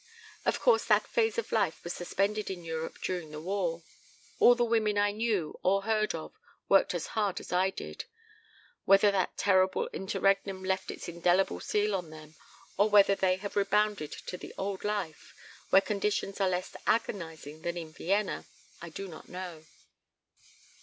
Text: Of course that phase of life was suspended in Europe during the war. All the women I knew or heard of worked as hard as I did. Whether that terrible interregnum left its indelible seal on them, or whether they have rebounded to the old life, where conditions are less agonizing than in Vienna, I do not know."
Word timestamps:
Of 0.47 0.59
course 0.59 0.85
that 0.85 1.05
phase 1.05 1.37
of 1.37 1.51
life 1.51 1.83
was 1.83 1.93
suspended 1.93 2.49
in 2.49 2.63
Europe 2.63 2.97
during 3.03 3.29
the 3.29 3.39
war. 3.39 3.83
All 4.39 4.55
the 4.55 4.63
women 4.63 4.97
I 4.97 5.11
knew 5.11 5.59
or 5.61 5.83
heard 5.83 6.15
of 6.15 6.33
worked 6.67 6.95
as 6.95 7.05
hard 7.13 7.39
as 7.39 7.53
I 7.53 7.69
did. 7.69 8.05
Whether 8.85 9.11
that 9.11 9.37
terrible 9.37 9.89
interregnum 9.93 10.63
left 10.63 10.89
its 10.89 11.07
indelible 11.07 11.59
seal 11.59 11.93
on 11.93 12.09
them, 12.09 12.33
or 12.77 12.89
whether 12.89 13.13
they 13.13 13.35
have 13.35 13.55
rebounded 13.55 14.11
to 14.25 14.37
the 14.37 14.55
old 14.57 14.83
life, 14.83 15.35
where 15.69 15.83
conditions 15.83 16.41
are 16.41 16.49
less 16.49 16.75
agonizing 16.87 17.61
than 17.61 17.77
in 17.77 17.91
Vienna, 17.93 18.45
I 18.81 18.89
do 18.89 19.07
not 19.07 19.29
know." 19.29 19.65